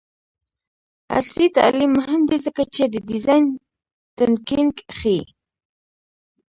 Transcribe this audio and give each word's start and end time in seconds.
عصري 1.17 1.47
تعلیم 1.57 1.91
مهم 1.99 2.21
دی 2.29 2.37
ځکه 2.45 2.63
چې 2.75 2.83
د 2.93 2.95
ډیزاین 3.09 3.43
تنکینګ 4.17 4.75
ښيي. 4.97 5.21